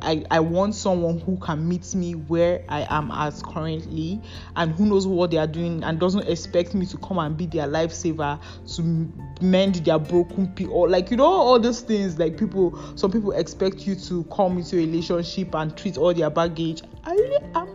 I, 0.00 0.24
I 0.30 0.40
want 0.40 0.74
someone 0.74 1.18
who 1.20 1.36
can 1.38 1.68
meet 1.68 1.94
me 1.94 2.12
where 2.14 2.62
I 2.68 2.86
am 2.88 3.10
as 3.12 3.42
currently 3.42 4.20
and 4.56 4.72
who 4.72 4.86
knows 4.86 5.06
what 5.06 5.30
they 5.30 5.36
are 5.36 5.46
doing 5.46 5.84
and 5.84 5.98
doesn't 6.00 6.26
expect 6.26 6.74
me 6.74 6.86
to 6.86 6.96
come 6.98 7.18
and 7.18 7.36
be 7.36 7.46
their 7.46 7.66
lifesaver 7.66 8.40
to 8.76 9.12
mend 9.44 9.76
their 9.76 9.98
broken 9.98 10.48
piece 10.48 10.68
or 10.68 10.88
like 10.88 11.10
you 11.10 11.16
know 11.16 11.26
all 11.26 11.58
those 11.58 11.80
things 11.80 12.18
like 12.18 12.38
people 12.38 12.78
some 12.96 13.10
people 13.10 13.32
expect 13.32 13.86
you 13.86 13.94
to 13.94 14.24
come 14.24 14.58
into 14.58 14.76
a 14.76 14.80
relationship 14.80 15.54
and 15.54 15.76
treat 15.76 15.96
all 15.98 16.14
their 16.14 16.30
baggage. 16.30 16.82
I 17.04 17.12
really 17.12 17.36
am 17.54 17.68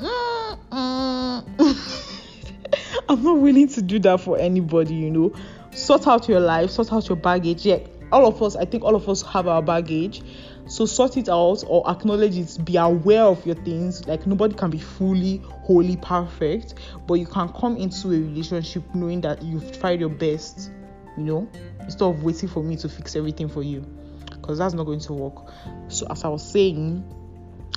mm, 0.00 1.46
mm. 1.58 2.18
I'm 3.08 3.22
not 3.22 3.38
willing 3.38 3.68
to 3.68 3.82
do 3.82 3.98
that 4.00 4.20
for 4.20 4.38
anybody, 4.38 4.94
you 4.94 5.10
know. 5.10 5.34
Sort 5.72 6.06
out 6.06 6.28
your 6.28 6.40
life, 6.40 6.70
sort 6.70 6.92
out 6.92 7.08
your 7.08 7.16
baggage. 7.16 7.64
Yeah, 7.64 7.78
all 8.10 8.26
of 8.26 8.42
us, 8.42 8.56
I 8.56 8.64
think 8.64 8.84
all 8.84 8.94
of 8.94 9.08
us 9.08 9.22
have 9.22 9.48
our 9.48 9.62
baggage. 9.62 10.22
So 10.66 10.86
sort 10.86 11.16
it 11.16 11.28
out 11.28 11.64
or 11.66 11.88
acknowledge 11.90 12.36
it. 12.36 12.64
Be 12.64 12.76
aware 12.76 13.24
of 13.24 13.44
your 13.44 13.56
things. 13.56 14.06
Like 14.06 14.26
nobody 14.26 14.54
can 14.54 14.70
be 14.70 14.78
fully, 14.78 15.38
wholly 15.44 15.96
perfect, 15.96 16.74
but 17.06 17.14
you 17.14 17.26
can 17.26 17.48
come 17.48 17.76
into 17.76 18.08
a 18.08 18.18
relationship 18.18 18.82
knowing 18.94 19.22
that 19.22 19.42
you've 19.42 19.78
tried 19.80 20.00
your 20.00 20.08
best, 20.08 20.70
you 21.16 21.24
know, 21.24 21.48
instead 21.80 22.04
of 22.04 22.22
waiting 22.22 22.48
for 22.48 22.62
me 22.62 22.76
to 22.76 22.88
fix 22.88 23.16
everything 23.16 23.48
for 23.48 23.62
you. 23.62 23.80
Because 24.30 24.58
that's 24.58 24.74
not 24.74 24.84
going 24.84 25.00
to 25.00 25.12
work. 25.12 25.52
So 25.88 26.06
as 26.10 26.24
I 26.24 26.28
was 26.28 26.48
saying, 26.48 27.04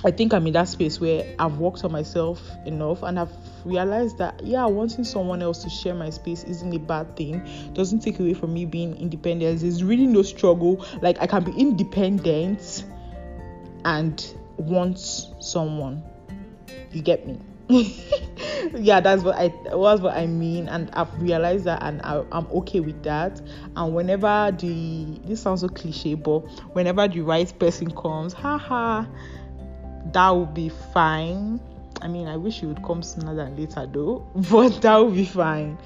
I 0.04 0.10
think 0.10 0.32
I'm 0.32 0.46
in 0.46 0.52
that 0.52 0.68
space 0.68 1.00
where 1.00 1.34
I've 1.38 1.58
worked 1.58 1.84
on 1.84 1.92
myself 1.92 2.40
enough 2.66 3.02
and 3.02 3.18
I've 3.18 3.32
realized 3.66 4.18
that 4.18 4.40
yeah, 4.44 4.64
wanting 4.64 5.04
someone 5.04 5.42
else 5.42 5.62
to 5.64 5.70
share 5.70 5.94
my 5.94 6.10
space 6.10 6.44
isn't 6.44 6.72
a 6.72 6.78
bad 6.78 7.16
thing. 7.16 7.46
Doesn't 7.74 8.00
take 8.00 8.20
away 8.20 8.34
from 8.34 8.54
me 8.54 8.64
being 8.64 8.96
independent. 8.96 9.60
There's 9.60 9.82
really 9.82 10.06
no 10.06 10.22
struggle. 10.22 10.84
Like 11.02 11.20
I 11.20 11.26
can 11.26 11.44
be 11.44 11.52
independent 11.52 12.84
and 13.84 14.34
want 14.56 14.98
someone. 15.40 16.02
You 16.92 17.02
get 17.02 17.26
me? 17.26 17.40
yeah, 18.74 19.00
that's 19.00 19.24
what 19.24 19.36
I 19.36 19.48
was 19.74 20.00
what 20.00 20.16
I 20.16 20.26
mean, 20.26 20.68
and 20.68 20.88
I've 20.92 21.12
realized 21.20 21.64
that, 21.64 21.82
and 21.82 22.00
I, 22.02 22.24
am 22.30 22.46
okay 22.52 22.78
with 22.78 23.02
that. 23.02 23.40
And 23.74 23.92
whenever 23.92 24.54
the 24.56 25.18
this 25.24 25.42
sounds 25.42 25.62
so 25.62 25.68
cliche, 25.68 26.14
but 26.14 26.40
whenever 26.74 27.08
the 27.08 27.22
right 27.22 27.52
person 27.58 27.90
comes, 27.90 28.32
haha, 28.32 29.04
that 30.12 30.30
will 30.30 30.46
be 30.46 30.68
fine. 30.68 31.60
I 32.00 32.08
mean, 32.08 32.28
I 32.28 32.36
wish 32.36 32.62
it 32.62 32.66
would 32.66 32.82
come 32.82 33.02
sooner 33.02 33.34
than 33.34 33.56
later 33.56 33.88
though, 33.90 34.26
but 34.50 34.80
that 34.82 34.96
would 34.96 35.14
be 35.14 35.24
fine. 35.24 35.78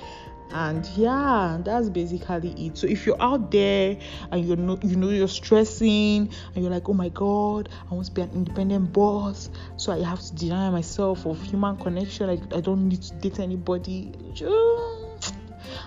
And 0.52 0.85
yeah, 0.97 1.59
that's 1.62 1.88
basically 1.88 2.50
it. 2.67 2.76
So 2.76 2.88
if 2.88 3.07
you're 3.07 3.21
out 3.23 3.52
there 3.52 3.97
and 4.33 4.45
you 4.45 4.57
know 4.57 4.79
you 4.83 4.97
know 4.97 5.11
you're 5.11 5.29
stressing 5.29 6.29
and 6.55 6.64
you're 6.64 6.73
like, 6.73 6.88
oh 6.88 6.93
my 6.93 7.09
god, 7.11 7.69
I 7.88 7.95
want 7.95 8.07
to 8.07 8.12
be 8.12 8.23
an 8.23 8.31
independent 8.35 8.93
boss, 8.93 9.49
so 9.76 9.93
I 9.93 10.02
have 10.02 10.21
to 10.21 10.35
deny 10.35 10.71
myself 10.71 11.25
of 11.25 11.40
human 11.40 11.76
connection. 11.76 12.29
I, 12.29 12.57
I 12.57 12.61
don't 12.61 12.88
need 12.88 13.02
to 13.02 13.14
date 13.14 13.38
anybody. 13.38 14.12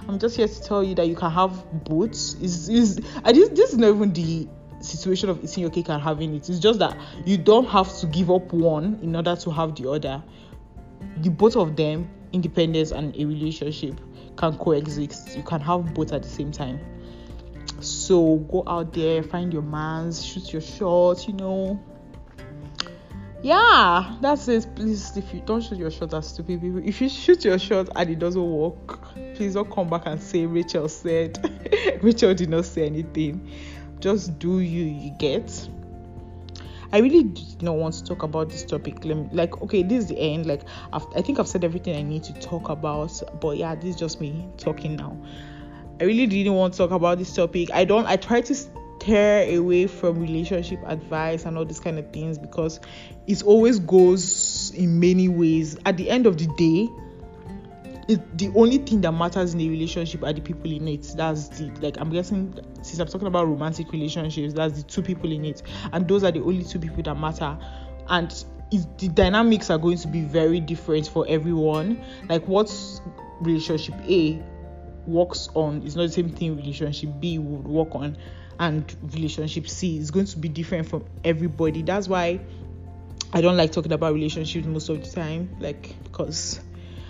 I'm 0.08 0.20
just 0.20 0.38
here 0.38 0.48
to 0.48 0.64
tell 0.64 0.84
you 0.84 0.96
that 0.96 1.08
you 1.08 1.16
can 1.16 1.32
have 1.32 1.84
both. 1.84 2.12
Is 2.12 2.70
is 2.70 3.02
I 3.26 3.34
this 3.34 3.50
this 3.50 3.74
is 3.74 3.78
not 3.78 3.90
even 3.90 4.14
the 4.14 4.48
situation 4.84 5.30
of 5.30 5.44
eating 5.44 5.62
your 5.62 5.72
cake 5.72 5.90
and 5.90 6.02
having 6.02 6.36
it. 6.36 6.50
It's 6.50 6.60
just 6.60 6.80
that 6.80 6.98
you 7.26 7.38
don't 7.38 7.68
have 7.68 7.96
to 8.00 8.08
give 8.08 8.30
up 8.30 8.52
one 8.54 9.00
in 9.02 9.16
order 9.16 9.36
to 9.36 9.52
have 9.52 9.76
the 9.76 9.90
other. 9.90 10.24
The 11.18 11.30
both 11.30 11.56
of 11.56 11.76
them, 11.76 12.10
independence 12.32 12.92
and 12.92 13.16
a 13.16 13.26
relationship, 13.26 14.00
can 14.36 14.58
coexist. 14.58 15.36
You 15.36 15.44
can 15.44 15.62
have 15.62 15.94
both 15.94 16.12
at 16.14 16.24
the 16.24 16.30
same 16.30 16.52
time. 16.52 16.80
So 17.80 18.38
go 18.38 18.64
out 18.66 18.94
there, 18.94 19.24
find 19.24 19.52
your 19.52 19.62
mans, 19.62 20.26
shoot 20.26 20.54
your 20.54 20.62
shot, 20.62 21.28
you 21.28 21.34
know. 21.34 21.80
Yeah, 23.42 24.16
that's 24.22 24.48
it. 24.48 24.68
Please, 24.74 25.18
if 25.18 25.34
you 25.34 25.42
don't 25.46 25.62
shoot 25.62 25.78
your 25.78 25.92
shot 25.92 26.14
at 26.14 26.24
stupid 26.24 26.62
people, 26.62 26.82
if 26.86 27.02
you 27.02 27.10
shoot 27.10 27.44
your 27.44 27.60
shot 27.60 27.90
and 27.94 28.10
it 28.10 28.18
doesn't 28.18 28.42
work, 28.42 29.14
please 29.36 29.56
don't 29.56 29.70
come 29.70 29.90
back 29.90 30.04
and 30.06 30.22
say 30.22 30.46
Rachel 30.46 30.88
said. 30.88 31.38
Rachel 32.02 32.34
did 32.34 32.50
not 32.50 32.64
say 32.64 32.86
anything 32.86 33.52
just 34.04 34.38
do 34.38 34.60
you 34.60 34.84
you 34.84 35.12
get 35.12 35.70
I 36.92 37.00
really 37.00 37.24
did 37.24 37.64
not 37.64 37.78
want 37.78 37.96
to 37.96 38.04
talk 38.04 38.22
about 38.22 38.50
this 38.50 38.64
topic. 38.64 39.00
Like, 39.04 39.60
okay, 39.64 39.82
this 39.82 40.04
is 40.04 40.10
the 40.10 40.20
end. 40.20 40.46
Like, 40.46 40.62
I've, 40.94 41.04
i 41.16 41.24
think 41.24 41.40
I've 41.40 41.48
said 41.48 41.64
everything 41.64 41.96
I 41.96 42.04
need 42.04 42.24
to 42.26 42.34
talk 42.34 42.70
about. 42.70 43.20
But 43.42 43.58
yeah, 43.58 43.74
this 43.74 43.86
is 43.86 43.96
just 43.96 44.22
me 44.22 44.48
talking 44.58 44.96
now. 44.96 45.18
I 46.00 46.04
really 46.04 46.28
didn't 46.28 46.54
want 46.54 46.74
to 46.76 46.78
talk 46.78 46.92
about 46.92 47.18
this 47.18 47.34
topic. 47.34 47.72
I 47.74 47.84
don't. 47.84 48.06
I 48.06 48.16
try 48.16 48.42
to 48.42 48.54
steer 48.54 49.58
away 49.58 49.88
from 49.88 50.20
relationship 50.20 50.82
advice 50.86 51.46
and 51.46 51.58
all 51.58 51.66
these 51.66 51.80
kind 51.80 51.98
of 51.98 52.14
things 52.14 52.38
because 52.38 52.80
it 53.26 53.42
always 53.42 53.80
goes 53.80 54.72
in 54.76 55.00
many 55.00 55.30
ways. 55.30 55.76
At 55.88 55.98
the 55.98 56.12
end 56.12 56.28
of 56.28 56.38
the 56.38 56.46
day, 56.58 56.90
it, 58.08 58.38
the 58.38 58.52
only 58.56 58.78
thing 58.80 59.02
that 59.02 59.12
matters 59.12 59.54
in 59.54 59.62
a 59.62 59.70
relationship 59.70 60.24
are 60.24 60.34
the 60.34 60.42
people 60.42 60.72
in 60.72 60.88
it. 60.88 61.14
That's 61.16 61.48
the 61.50 61.72
like 61.82 61.98
I'm 62.00 62.10
guessing 62.10 62.54
since 62.82 63.00
I'm 63.00 63.08
talking 63.08 63.28
about 63.28 63.48
romantic 63.48 63.92
relationships, 63.92 64.54
that's 64.54 64.82
the 64.82 64.84
two 64.84 65.02
people 65.02 65.32
in 65.32 65.46
it, 65.46 65.62
and 65.92 66.08
those 66.08 66.24
are 66.24 66.32
the 66.32 66.42
only 66.42 66.64
two 66.64 66.80
people 66.80 67.04
that 67.04 67.16
matter. 67.16 67.58
And 68.10 68.32
the 68.98 69.08
dynamics 69.08 69.70
are 69.70 69.78
going 69.78 69.98
to 69.98 70.08
be 70.08 70.22
very 70.22 70.60
different 70.60 71.08
for 71.08 71.26
everyone. 71.30 72.04
Like 72.28 72.48
what 72.48 72.74
relationship 73.42 73.96
A 74.08 74.42
works 75.06 75.50
on 75.54 75.84
is 75.84 75.96
not 75.96 76.04
the 76.04 76.12
same 76.12 76.30
thing 76.30 76.56
relationship 76.56 77.10
B 77.20 77.38
would 77.38 77.68
work 77.68 77.96
on, 77.96 78.18
and 78.60 78.96
relationship 79.14 79.68
C 79.68 79.98
is 79.98 80.12
going 80.12 80.26
to 80.28 80.38
be 80.38 80.50
different 80.50 80.88
from 80.88 81.06
everybody. 81.24 81.82
That's 81.82 82.08
why 82.08 82.42
I 83.32 83.42
don't 83.42 83.58
like 83.58 83.72
talking 83.72 83.94
about 83.94 84.14
relationships 84.14 84.66
most 84.68 84.90
of 84.90 85.04
the 85.04 85.10
time, 85.10 85.56
like 85.60 85.96
because 86.04 86.60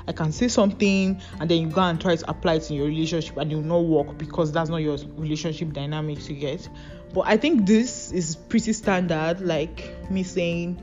I 0.07 0.12
can 0.12 0.31
say 0.31 0.48
something 0.48 1.22
and 1.39 1.50
then 1.50 1.62
you 1.62 1.67
go 1.67 1.81
and 1.81 2.00
try 2.00 2.15
to 2.15 2.29
apply 2.29 2.55
it 2.55 2.69
in 2.69 2.77
your 2.77 2.88
relationship 2.88 3.38
and 3.38 3.51
it 3.51 3.55
will 3.55 3.63
not 3.63 3.83
work 3.86 4.17
because 4.17 4.51
that's 4.51 4.69
not 4.69 4.77
your 4.77 4.98
relationship 5.15 5.74
dynamics 5.74 6.29
you 6.29 6.36
get. 6.36 6.67
But 7.13 7.22
I 7.22 7.38
think 7.38 7.65
this 7.65 8.12
is 8.12 8.36
pretty 8.36 8.74
standard, 8.74 9.41
like 9.41 10.10
me 10.10 10.24
saying 10.24 10.81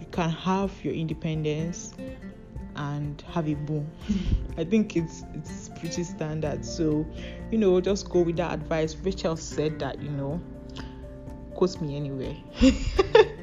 you 0.00 0.06
can 0.10 0.30
have 0.30 0.72
your 0.84 0.94
independence 0.94 1.94
and 2.76 3.22
have 3.32 3.48
a 3.48 3.54
boom. 3.54 3.90
I 4.58 4.64
think 4.64 4.96
it's 4.96 5.24
it's 5.34 5.68
pretty 5.68 6.04
standard. 6.04 6.64
So, 6.64 7.06
you 7.50 7.58
know, 7.58 7.80
just 7.80 8.08
go 8.10 8.22
with 8.22 8.36
that 8.36 8.52
advice. 8.52 8.96
Rachel 8.96 9.36
said 9.36 9.78
that, 9.78 10.02
you 10.02 10.10
know, 10.10 10.40
quote 11.54 11.80
me 11.80 11.96
anyway. 11.96 12.42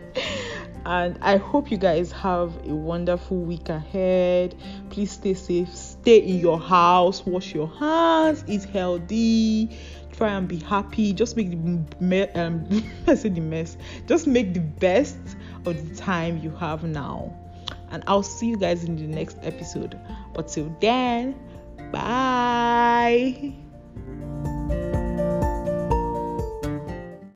and 0.85 1.17
I 1.21 1.37
hope 1.37 1.71
you 1.71 1.77
guys 1.77 2.11
have 2.11 2.55
a 2.65 2.73
wonderful 2.73 3.37
week 3.37 3.69
ahead. 3.69 4.55
Please 4.91 5.11
stay 5.11 5.33
safe, 5.33 5.73
stay 5.73 6.19
in 6.19 6.39
your 6.39 6.59
house, 6.59 7.25
wash 7.25 7.55
your 7.55 7.67
hands, 7.67 8.43
eat 8.47 8.65
healthy, 8.65 9.77
try 10.11 10.29
and 10.29 10.47
be 10.47 10.57
happy. 10.57 11.11
Just 11.13 11.35
make 11.35 11.49
the 11.49 11.57
me- 11.99 12.29
um 12.35 12.67
I 13.07 13.15
said 13.15 13.35
the 13.35 13.41
mess. 13.41 13.77
Just 14.05 14.27
make 14.27 14.53
the 14.53 14.59
best 14.59 15.17
of 15.65 15.89
the 15.89 15.95
time 15.95 16.37
you 16.37 16.51
have 16.51 16.83
now. 16.83 17.33
And 17.89 18.03
I'll 18.07 18.23
see 18.23 18.47
you 18.47 18.57
guys 18.57 18.83
in 18.83 18.95
the 18.95 19.07
next 19.07 19.37
episode. 19.41 19.99
But 20.33 20.49
till 20.49 20.75
then, 20.79 21.35
bye. 21.91 23.64